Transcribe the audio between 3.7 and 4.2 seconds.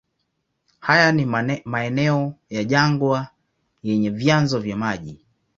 yenye